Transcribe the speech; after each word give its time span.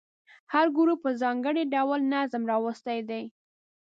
هر 0.53 0.65
ګروپ 0.77 0.99
په 1.05 1.11
ځانګړي 1.21 1.63
ډول 1.73 1.99
نظم 2.13 2.41
راوستی 2.51 2.99
دی. 3.09 3.23